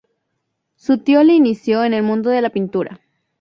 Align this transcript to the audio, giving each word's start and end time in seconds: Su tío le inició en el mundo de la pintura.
Su 0.77 0.97
tío 0.97 1.23
le 1.23 1.33
inició 1.35 1.83
en 1.83 1.93
el 1.93 2.01
mundo 2.01 2.31
de 2.31 2.41
la 2.41 2.49
pintura. 2.49 3.01